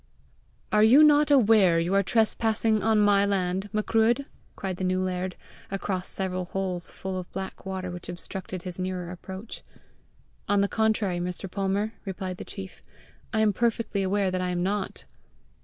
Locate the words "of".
7.19-7.31